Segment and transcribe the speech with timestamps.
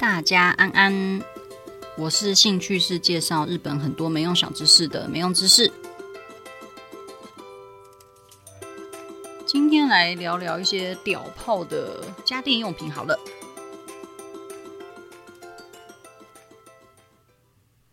[0.00, 1.22] 大家安安，
[1.94, 5.70] 我是兴趣是介绍日本很多没用小知识的没用知识。
[9.44, 13.14] 今天来聊聊一些屌炮的家电用品好了。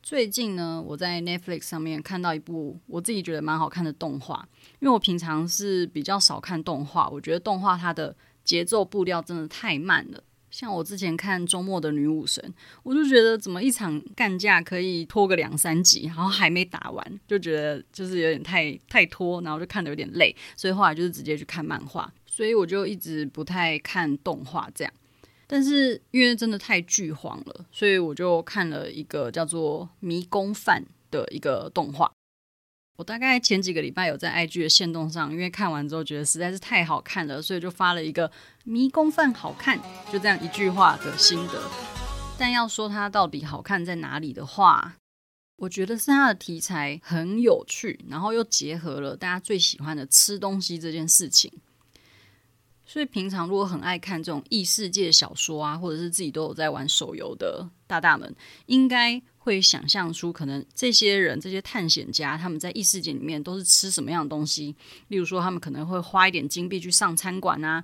[0.02, 4.48] 最近呢，我在 Netflix 上面看到一部我自己觉得蛮好看的动画，
[4.80, 10.24] 因为我平常是比较少看动画，我觉得动画它的节奏步调真的太慢了。
[10.58, 12.44] 像我之前看《周末的女武神》，
[12.82, 24.92] 我就觉得怎么一场干架可以拖个两三集，然后还没打完，就觉得就是有点太太拖，然后就看得有点累，所以后来就是直接去看漫画，所以我就一直不太看动画这样。
[25.46, 32.12] 但是因为真的太剧荒了，所以我就看了一个叫做《迷宫饭》的一个动画。
[32.98, 38.32] 我大概前几个礼拜有在 IG 的线动上，因为看完之后觉得实在是太好看了，所以就发了一个
[38.64, 39.80] 迷宫饭好看，
[40.12, 41.62] 就这样一句话的心得。
[42.40, 44.96] 但要说它到底好看在哪里的话，
[45.58, 51.52] 我觉得是它的题材很有趣，然后又结合了大家最喜欢的吃东西这件事情。
[52.84, 64.76] 所以平常如果很爱看这种异世界小说啊，或者是自己都有在玩手游的大大们，应该会想象出可能这些人、这些探险家他们在异世界里面都是吃什么样的东西。
[65.08, 67.82] 例如说，他们可能会花一点金币去上餐馆啊，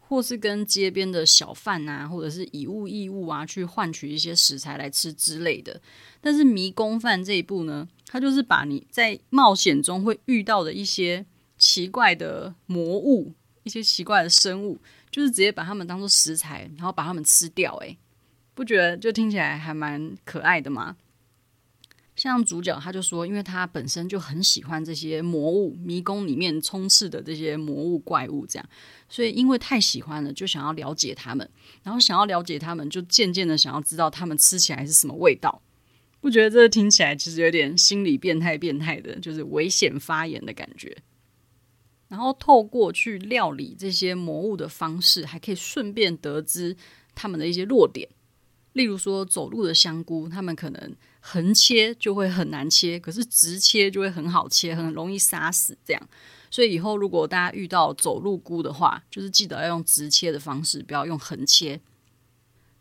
[0.00, 5.80] 或是跟街边的小贩啊，或者是以物易物啊，去换取一些食材来吃之类的。
[6.20, 11.24] 但是迷宫饭这一步呢，它就是把你在冒险中会遇到的一些
[11.56, 13.32] 奇怪的魔物。
[13.62, 14.78] 一些奇怪的生物，
[15.10, 17.74] 就是直接把它们当做食材，然后把它们吃掉。
[17.78, 17.98] 诶，
[18.56, 20.96] 不觉得就听起来还蛮可爱的吗？
[22.16, 28.66] 像主角他就说，因为他本身就很喜欢这些魔物，迷宫里面充斥的这些魔物怪物，这样，
[29.10, 31.46] 所以因为太喜欢了，就想要了解他们，
[31.82, 35.60] 然后想要了解他们，就渐渐的想要知道他们吃起来是什么味道。
[36.22, 40.96] 不觉得这听起来其实有点心理变态变态的，就是危险发言的感觉。
[42.08, 46.74] 然后透过去料理这些魔物的方式，还可以顺便得知
[47.14, 48.08] 他们的一些弱点。
[48.76, 55.74] 例如说，走路的香菇，他们可能横切就会很难切，可是直切就会很好切，很容易杀死。
[55.82, 56.08] 这样，
[56.50, 61.80] 所以以后如果大家遇到走路菇的话，就是记得要用直切的方式，不要用横切。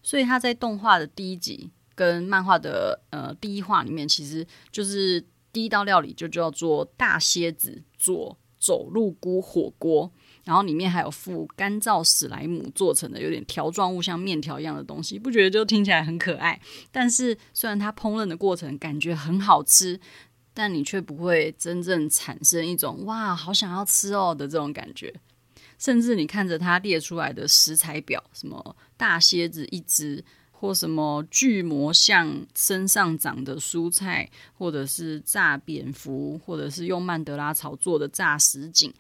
[0.04, 5.24] 所以他在动画的第一集跟漫画的呃第一话里面，其实就是
[5.54, 10.12] 第一道料理就叫做大蝎子做走路菇火锅，
[10.46, 16.58] 然后里面还有附干燥史莱姆做成的有点条状物，像面条一样的东西，不觉得就听起来很可爱？
[16.92, 20.00] 但是虽然它烹饪的过程感觉很好吃，
[20.54, 25.14] 但你却不会真正产生一种哇，好想要吃哦的这种感觉。
[25.78, 30.24] 甚至你看着它列出来的食材表，什么大蝎子一只。
[30.58, 34.28] 或什么巨魔像身上长的蔬菜，
[34.58, 38.92] 或者是炸蝙蝠，或者是用曼德拉草做的炸什锦。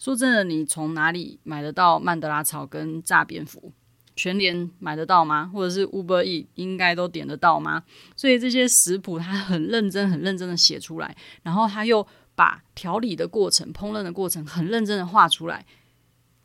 [0.00, 3.70] 说真的，你从哪里买得到曼德拉草跟炸蝙蝠？
[4.16, 5.50] 全联买得到吗？
[5.52, 7.84] 或者是 Uber E 应该都点得到吗？
[8.16, 15.64] 所以这些食谱他很认真、很认真的写出来，然后他又把调理的过程、烹饪的过程很认真的画出来，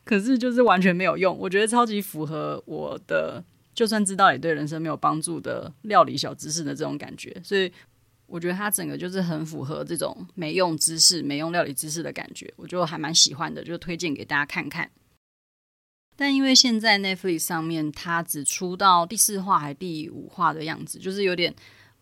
[0.03, 1.37] 可是就是完全没有用。
[1.39, 3.43] 我觉得超级符合我的。
[3.73, 7.69] 就算知道也对人生没有帮助的料理小知识的这种感觉，所以
[8.27, 14.89] 我觉得它整个就是很符合这种没用知识、没用料理知识的感觉，我就还蛮喜欢的，就推荐给大家看看。
[16.15, 21.53] 但因为现在 Netflix 上面它只出到第四话还第五话的样子，就是有点，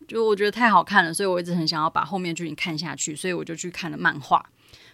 [0.08, 4.50] 就我觉得太好看了，所以我一直很想要把后面剧情看下去，所以我就去看了漫画。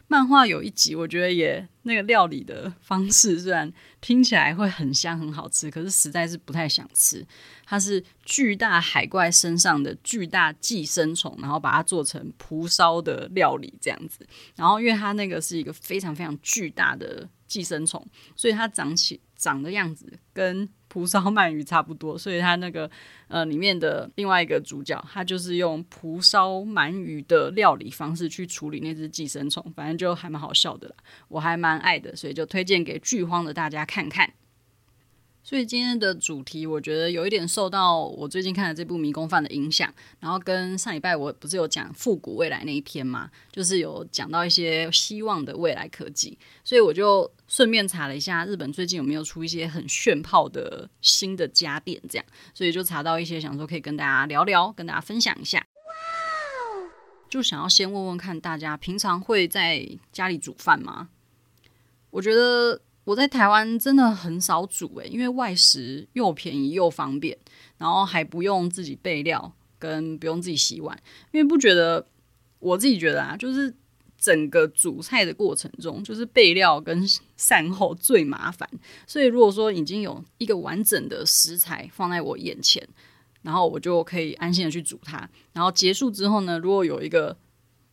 [0.09, 3.71] 漫画有一集，我觉得也那个料理的方式，虽然
[4.01, 7.23] 听起来会很香很好吃，可是实在是不太想吃。
[7.63, 14.25] 它是巨大海怪身上的巨大寄生虫，然后把它做成蒲烧的料理这样子。
[14.55, 18.01] 然后因为它那个是一个非常非常巨大的寄生虫，
[18.35, 22.17] 所以它长起长的样子跟蒲烧鳗鱼差不多。
[22.17, 22.89] 所以它那个
[23.27, 30.95] 呃里面的另外一个主角，他就是用蒲烧鳗鱼的料理方式去处理那只寄生虫，反正就还蛮好笑的啦，
[31.27, 34.31] 我还蛮爱的，所以就推荐给剧荒的大家看看。
[35.49, 55.65] 所以今天的主题，我觉得有一点受到我最近看的这部《迷宫饭》的影响，然后跟上礼拜我不是有讲复古未来那一天嘛，就是有讲到一些希望的未来科技，所以我就顺便查了一下日本最近有没有出一些很炫炮的新的家电，这样，所以就查到一些，想说可以跟大家聊聊，跟大家分享一下。
[57.27, 61.09] 就想要先问问看大家，平常会在家里煮饭吗？
[62.11, 62.81] 我觉得。
[63.09, 67.35] 我在台湾真的很少煮诶，因为外食又便宜又方便，
[67.79, 70.95] 然后还不用自己备料，跟不用自己洗碗。
[71.31, 72.05] 因为不觉得，
[72.59, 73.73] 我自己觉得啊，就是
[74.15, 77.03] 整个煮菜的过程中，就是备料跟
[77.35, 78.69] 善后最麻烦。
[79.07, 82.87] 所以如果说已经有一个完整的食材放在我眼前，
[83.41, 85.27] 然后我就可以安心的去煮它。
[85.51, 87.35] 然后结束之后呢，如果有一个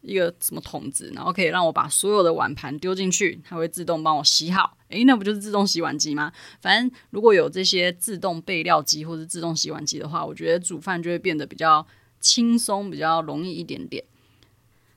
[0.06, 4.78] 一个什么桶子，然后可以让我把所有的碗盘丢进去，它会自动帮我洗好。
[4.88, 6.32] 诶，那不就是自动洗碗机吗？
[6.60, 11.84] 反正如果有这些自动备料机或者自动洗碗机的话，我觉得煮饭就会变得比较
[12.20, 14.04] 轻松，比较容易一点点。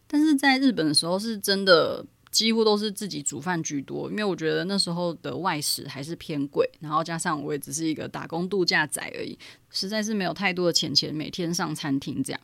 [0.08, 9.38] 但是在日本的时候，是真的几乎都是自己煮饭居多，因为我觉得那时候的外食还是偏贵，然后加上我也只是一个打工度假仔而已，
[9.72, 12.40] 实在是没有太多的钱钱每天上餐厅这样。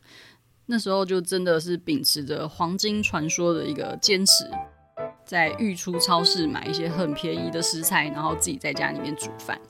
[0.66, 4.44] 那时候就真的是秉持着黄金传说的一个坚持，
[5.24, 9.60] 在御出超市买一些很便宜的食材，然后自己在家里面煮饭。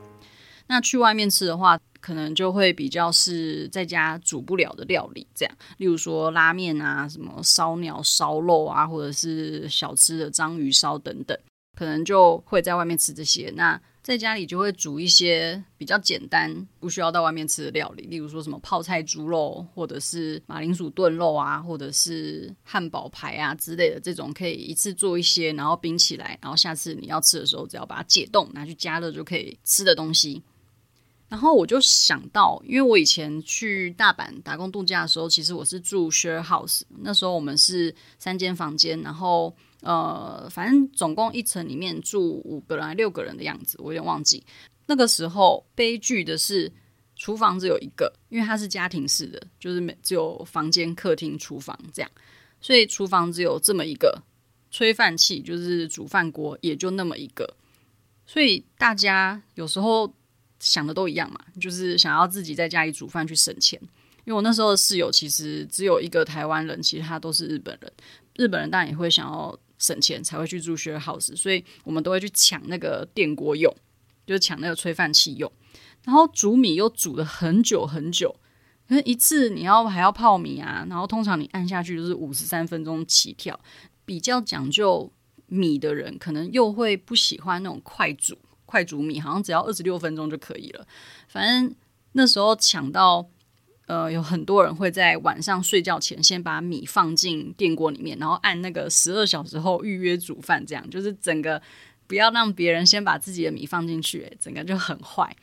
[0.68, 11.38] 那去外面吃的话，可能就会比较是在家煮不了的料理，这样，例如说拉面啊、什么烧鸟、烧肉啊，或者是小吃的章鱼烧等等，
[11.78, 13.52] 可能就会在外面吃这些。
[13.54, 30.40] 那在家里就会煮一些比较简单，不需要到外面吃的料理，例如说什么泡菜猪肉，或者是马铃薯炖肉啊，或者是汉堡排啊之类的这种，可以一次做一些，然后冰起来，然后下次你要吃的时候，只要把它解冻，拿去加热就可以吃的东西。
[31.28, 39.54] 然后我就想到，因为我以前去大阪打工度假的时候，其实我是住 share house，那时候我们是三间房间，然后。
[39.82, 44.42] 呃，反正总共一层里面住五个人还六个人的样子，我有点忘记。
[44.86, 46.72] 那个时候悲剧的是，
[47.14, 52.10] 厨房只有一个，因为它是家庭式的，就是每只有房间、客厅、厨房这样，
[52.60, 54.22] 所以厨房只有这么一个，
[54.72, 57.54] 炊饭器就是煮饭锅也就那么一个，
[58.26, 60.12] 所以大家有时候
[60.60, 63.80] 想的都一样嘛，就是想要自己在家里煮饭去省钱。
[64.24, 67.92] 因为我那时候的室友其实只有一个台湾人，其他都是日本人，
[68.36, 69.58] 日本人当然也会想要。
[69.78, 73.70] 省钱才会去住 share house，所以我们都会去抢那个电锅用，
[74.26, 75.52] 就是抢那个炊饭器用。
[76.02, 78.34] 然后煮米又煮了很久很久，
[78.88, 83.60] 可是一次你要还要泡米啊，然后通常你按下去就是五十三分钟起跳。
[84.06, 85.12] 比较讲究
[85.44, 90.86] 米的人，可能又会不喜欢那种快煮快煮米，好像只要二十六分钟就可以了。
[91.28, 91.74] 反正
[92.12, 93.26] 那时候抢到。
[93.88, 101.62] 呃，有很多人会在晚上睡觉前先把米放进电锅里面，然后按那个十二小时后预约煮饭，这样就是整个
[102.08, 105.36] 不要让别人先把自己的米放进去，整个就很坏。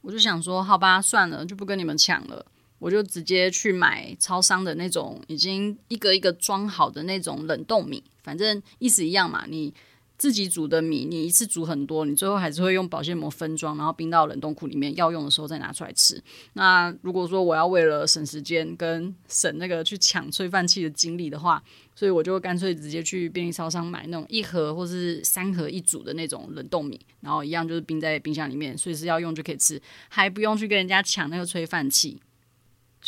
[0.00, 2.46] 我就想说，好吧，算了，就不跟你们抢了，
[2.78, 9.74] 我就直接去买超商的那种已经一个一个装好的那种冷冻米，反正意思一样嘛，你。
[10.18, 16.20] 自己煮的米，你一次煮很多，你最后还是会用保鲜膜分装，然后冰到冷冻库里面，要用的时候再拿出来吃。
[16.54, 21.62] 那如果说我要为了省时间跟省那个去抢炊饭器的精力的话，
[21.94, 32.20] 所以我就干脆直接去便利超商买那种一盒或是三盒一组的那种冷冻米，然后一样就是冰在冰箱里面，随时要用就可以吃，还不用去跟人家抢那个炊饭器。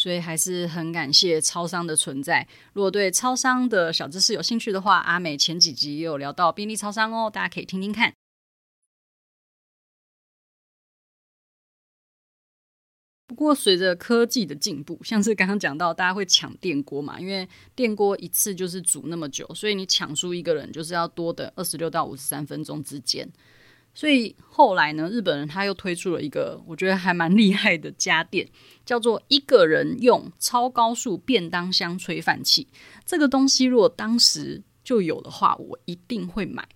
[0.01, 2.49] 所以还是很感谢超商的存在。
[2.73, 8.15] 如果对超商的小知识有兴趣的话，阿美前几集也有聊到便利超商哦，大家可以听听看。
[13.27, 23.31] 不过随着科技的进步，像是刚刚讲到，大家会抢电锅嘛，因为电锅一次就是煮那么久，所以你抢出一个人就是要多等二十六到五十三分钟之间。
[24.01, 28.49] 所以后来呢，日本人他又推出了一个我觉得还蛮厉害的家电，
[28.83, 32.67] 叫做一个人用超高速便当箱炊饭器。
[33.05, 36.67] 这个东西如果当时就有的话，我一定会买。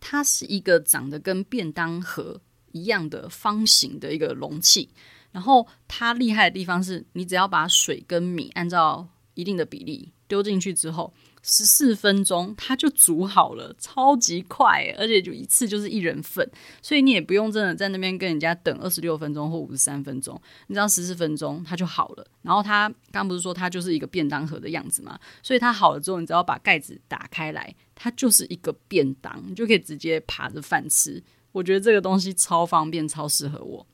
[0.00, 2.40] 它是一个长得跟便当盒
[2.72, 4.90] 一样的方形的一个容器，
[5.30, 9.06] 然后它厉害的地方是，你只要把水跟米按照
[9.38, 11.14] 一定的比例丢进去之后，
[11.44, 16.50] 十四分钟它就煮好了，超级快，而且就一次就是一人份，
[16.82, 22.26] 所以你也不用真的在那边跟人家等二十六分钟或五十三分钟，你知道十四分钟它就好了。
[22.42, 31.22] 然后它刚不是说它就是一个便当盒的样子嘛，所以它好了之后，你只要把盖子打开来，它就是一个便当，你就可以直接扒着饭吃。
[31.52, 33.86] 我觉得这个东西超方便，超适合我。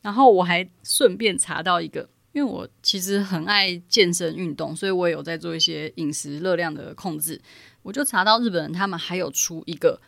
[0.00, 2.08] 然后我还顺便查到一个。
[2.36, 7.40] 因为我其实很爱健身运动，所以我也有在做一些饮食热量的控制。
[7.80, 9.98] 我就查到日本人他们还有出一个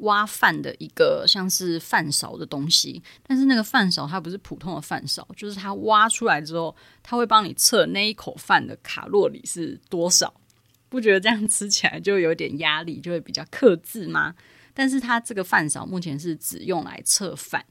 [0.00, 10.34] 挖饭的一个像是饭勺的东西，但是那个饭勺它不是普通的饭勺，就是它挖出来之后，它会帮你测那一口饭的卡路里是多少。
[10.90, 14.34] 不觉得这样吃起来就有点压力，就会比较克制吗？
[14.74, 17.64] 但是它这个饭勺目前是只用来测饭。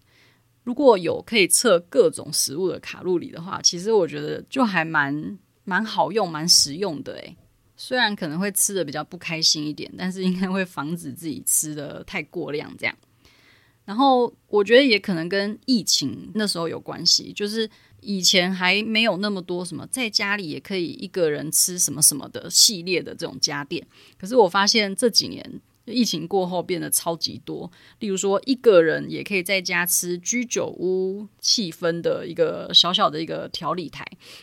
[0.69, 7.35] 如果有可以测各种食物的卡路里的话，其实我觉得就还蛮蛮好用、蛮实用的诶。
[7.75, 12.95] 虽然可能会吃的比较不开心一点，但是应该会防止自己吃的太过量这样。
[13.83, 17.67] 然后我觉得也可能跟疫情那时候有关系，就是
[18.01, 23.83] 以前还没有那么多什么在家里也可以一个人吃什么什么的系列的这种家电。
[24.19, 25.59] 可是我发现这几年。
[25.88, 34.02] 疫情过后变得超级多，例如说一个人也可以在家吃居酒屋气氛的一个小小的一个调理台，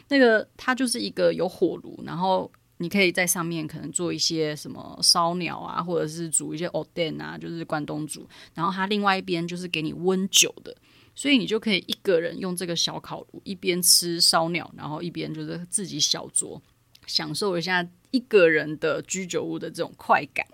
[0.10, 10.76] 那个它就是一个有火炉，然后你可以在上面可能做一些什么烧鸟啊，或者是煮一些おでん啊，就是关东煮，然后它另外一边就是给你温酒的，
[11.16, 16.62] 所以你就可以一个人用这个小烤炉一边吃烧鸟，然后一边就是自己小酌，
[17.08, 20.46] 享受一下一个人的居酒屋的这种快感。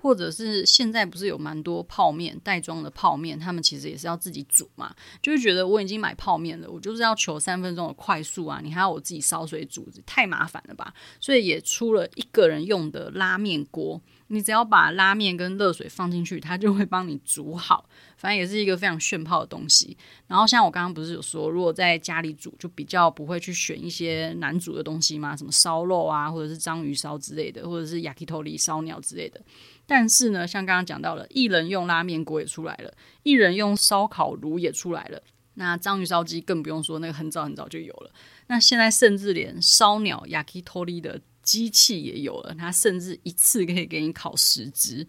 [0.00, 10.94] 或者是现在不是有蛮多泡面袋装的泡面，他们其实也是要自己煮嘛，就是觉得我已经买泡面了，我就是要求三分钟的快速啊，你还要我自己烧水煮，太麻烦了吧？
[11.20, 19.96] 所以也出了一个人用的拉面锅，你只要把拉面跟热水放进去，它就会帮你煮好，反正也是一个非常炫泡的东西。
[20.26, 29.40] 然后像我刚刚不是有说，如果在家里煮，就比较不会去选一些难煮的东西嘛，什么烧肉啊，或者是章鱼烧之类的，或者是焼き鸟烧鸟之类的。
[29.86, 32.92] 但是呢，像刚刚讲到了，一人用拉面锅也出来了，
[33.22, 35.22] 一人用烧烤炉也出来了。
[35.54, 38.10] 那章鱼烧鸡更不用说，那个很早很早就有了。
[38.46, 45.06] 那现在甚至连烧鸟 yakitori 的机器也有了，它甚至一次可以给你烤十只。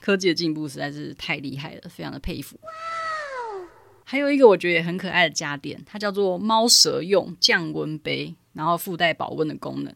[0.00, 2.58] 科技的进步实在是太厉害了，非常的佩服。
[4.04, 9.94] 还有一个我觉得也很可爱的家电，它叫做猫舌用降温杯，然后附带保温的功能。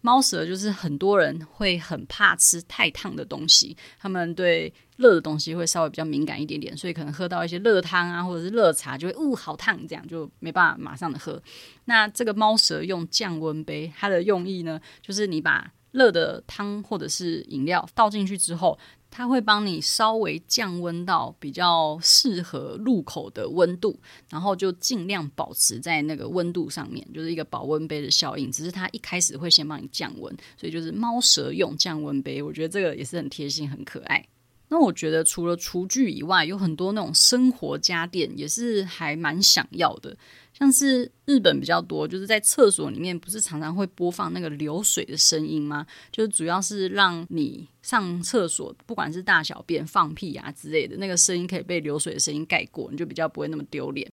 [0.00, 11.42] 猫舌就是很多人会很怕吃太烫的东西，他们对热的东西会稍微比较敏感一点点，所以可能喝到一些热汤啊，或者是热茶就会，呜，好烫，这样就没办法马上的喝。
[11.84, 18.78] 那这个猫舌用降温杯，它的用意呢，就是你把热的汤或者是饮料倒进去之后。
[19.10, 23.98] 它会帮你稍微降温到比较适合入口的温度，
[24.30, 28.50] 然后就尽量保持在那个温度上面，就是一个保温杯的效应。
[28.52, 34.24] 只是它一开始会先帮你降温，所以就是猫舌用降温杯，我觉得这个也是很贴心、很可爱。
[34.68, 40.16] 那我觉得除了厨具以外，有很多那种生活家电也是还蛮想要的。
[40.60, 45.86] 像是日本比较多，就是在厕所里面，不是常常会播放那个流水的声音吗？
[46.12, 54.06] 就是主要是让你上厕所，不管是大小便、放屁啊之类的，那个声音可以被流水的声音盖过，你就比较不会那么丢脸。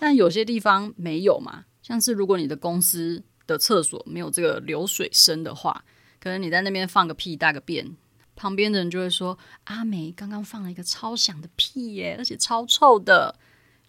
[0.00, 5.84] 但有些地方没有嘛，像是如果你的公司的厕所没有这个流水声的话，
[6.18, 7.96] 可能你在那边放个屁、大个便，
[8.34, 9.38] 旁边的人就会说
[9.70, 13.38] ：“阿梅刚刚放了一个超响的屁耶，而且超臭的。”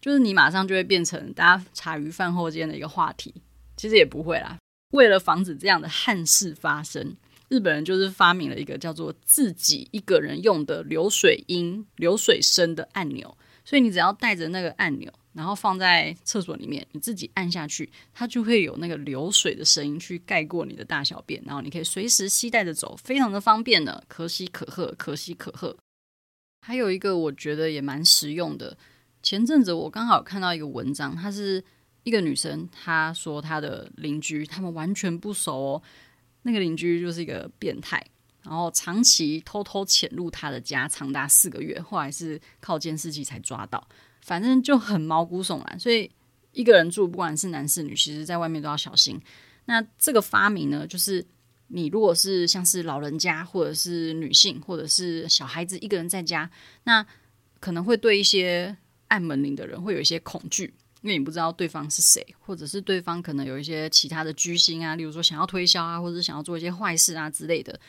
[0.03, 3.33] 就是你马上就会变成大家茶余饭后间的一个话题，
[3.77, 4.57] 其实也不会啦。
[4.91, 7.15] 为了防止这样的憾事发生，
[7.48, 13.38] 日本人就是发明了一个叫做自己一个人用的流水音、流水声的按钮。
[13.63, 25.77] 所以你只要带着那个按钮，然后放在厕所里面，你自己按下去，它就会有那个流水的声音去盖过你的大小便，然后你可以随时携带着走，非常的方便呢，可喜可贺，可喜可贺。
[26.60, 28.77] 还有一个我觉得也蛮实用的。
[29.24, 31.63] 前阵子我刚好看到一个文章，她是
[32.03, 35.82] 一个女生，她说她的邻居他们完全不熟哦，
[36.42, 38.06] 那个邻居就是一个变态，
[38.44, 43.88] 然后长期偷偷潜入她的家，长达四个月，后来是靠监视器才抓到，
[44.22, 45.80] 反正就很毛骨悚然。
[45.80, 46.12] 所以
[46.51, 49.20] 一个人住，不管是男是女，其实在外面都要小心。
[49.65, 51.25] 那这个发明呢，就是
[51.68, 56.51] 你如果是像是老人家，或者是女性，或者是小孩子一个人在家，
[56.84, 57.06] 那
[57.62, 58.75] 可能会对一些
[59.13, 67.79] 按门铃的人会有一些恐惧，因为你不知道对方是谁，或者是对方可能有一些其他的居心啊，例如说想要推销啊，或者想要做一些坏事啊之类的。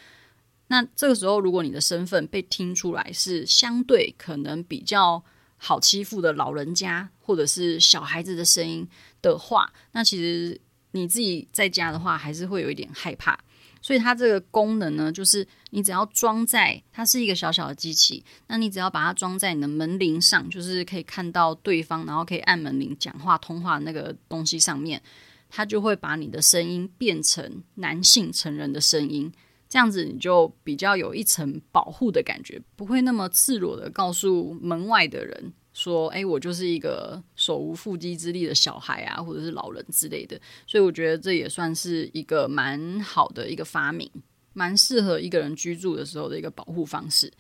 [0.67, 5.23] 那这个时候，如果你的身份被听出来是相对可能比较
[5.57, 8.87] 好欺负的老人家，或者是小孩子的声音
[9.23, 13.39] 的话，那其实你自己在家的话，还是会有一点害怕。
[13.85, 25.03] 所以它这个功能呢，就是你只要装在，它是一个小小的机器，那你只要把它装在你的门铃上，就是可以看到对方，然后可以按门铃讲话通话那个东西上面，
[25.51, 29.31] 它就会把你的声音变成男性成人的声音。
[29.69, 44.11] 这样子你就比较有一层保护的感觉，不会那么赤裸的告诉门外的人说：“哎，我就是一个手无缚鸡之力的小孩啊，或者是老人之类的。”所以我觉得这也算是一个蛮好的一个发明，
[44.55, 47.31] 蛮适合一个人居住的时候的一个保护方式。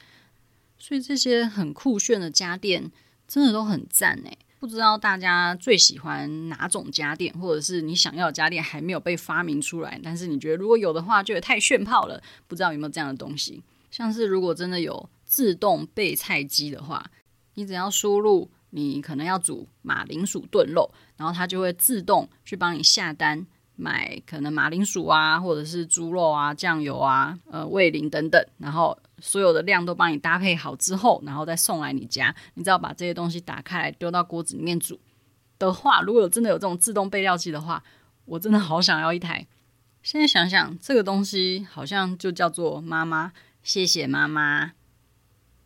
[0.78, 2.90] 所以这些很酷炫的家电
[3.26, 4.37] 真的都很赞哎。
[4.61, 12.23] 不知道大家最喜欢哪种家电，或者是你想要的家电还没有被发明出来，但是你觉得如果有的话，就也太炫炮了。
[12.46, 13.62] 不知道有没有这样的东西？
[13.90, 17.11] 像是如果真的有自动备菜机的话，
[17.54, 23.46] 你只要输入你可能要煮马铃薯炖肉，然后它就会自动去帮你下单。
[23.76, 32.32] 买可能马铃薯啊，或者是猪肉啊、酱油啊、呃味淋等等，然后所有的量都帮你搭配好之后，然后再送来你家。
[32.54, 35.00] 你只要把这些东西打开来，丢到锅子里面煮
[35.58, 37.82] 的话，如果真的有这种自动备料机的话，
[38.26, 39.44] 我真的好想要一台。
[40.04, 43.32] 现在想想，这个东西好像就叫做妈妈，
[43.64, 44.72] 谢谢妈妈。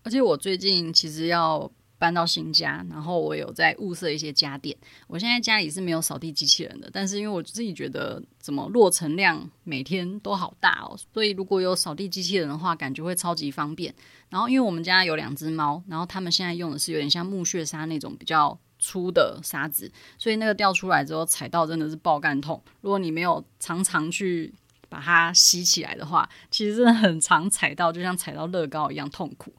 [0.02, 1.70] 而且我最近其实要。
[1.99, 4.76] 搬到新家，然后我有在物色一些家电。
[5.09, 13.95] 我现在家里是没有扫地机器人的，但是因为我自己觉得怎么落尘量每天都好大哦，所以如果有扫地机器人的话，感觉会超级方便。
[14.31, 22.62] 然后因为我们家有两只猫，然后他们现在用的是有点像木屑沙那种比较粗的沙子，所以那个掉出来之后踩到真的是爆干痛。
[22.81, 24.55] 如果你没有常常去
[24.88, 29.52] 把它吸起来的话，其实真的很常踩到，就像踩到乐高一样痛苦。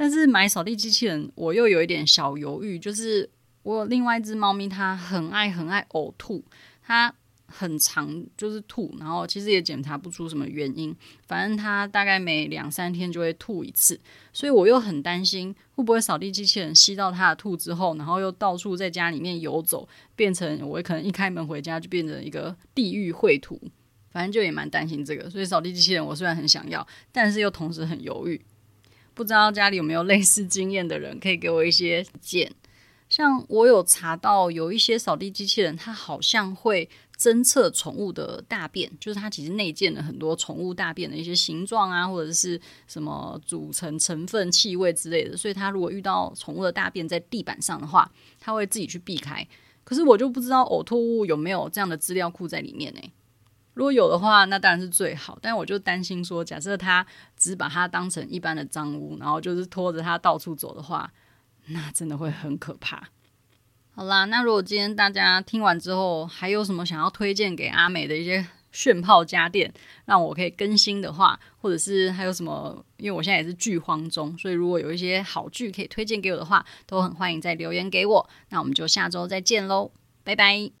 [0.00, 3.28] 但是买扫地机器人，我又有一点小犹豫，就是
[3.64, 6.44] 我有另外一只猫咪，它很爱很爱呕吐，
[6.80, 7.12] 它
[7.46, 10.94] 很长就是吐，然后其实也检查不出什么原因，
[11.26, 13.98] 反正它大概每两三天就会吐一次，
[14.32, 23.60] 所以我又很担心会不会扫地机器人吸到它的吐之后，然后又到处在家里面游走，变成我可能一开门回家就变成一个地狱秽土，
[24.12, 28.40] 反正就也蛮担心这个，所以扫地机器人我虽然很想要，但是又同时很犹豫。
[29.18, 32.48] 不知道家里有没有类似经验的人，可以给我一些建。
[33.08, 45.36] 像我有查到有一些扫地机器人，它好像会侦测宠物的大便，就是它其实内建了很多宠物大便的一些形状啊，或者是什么组成成分、气味之类的。
[45.36, 49.44] 所以它如果遇到宠物的大便在地板上的话，它会自己去避开。
[49.82, 53.00] 可是我就不知道呕吐物有没有这样的资料库在里面呢？
[53.78, 55.38] 如果有的话，那当然是最好。
[55.40, 61.08] 但我就担心说，假设他只把它当成一般的脏污，然后就是拖着它到处走的话，
[61.66, 63.08] 那真的会很可怕。
[63.92, 69.72] 好啦，那如果今天大家听完之后，还有什么想要推荐给阿美的一些炫炮家电，
[70.06, 78.28] 让我可以更新的话，或者是还有什么，因为我现在也是剧荒中，所以如果有一些好剧可以推荐给我的话，都很欢迎再留言给我。
[78.48, 79.92] 那我们就下周再见喽，
[80.24, 80.77] 拜拜。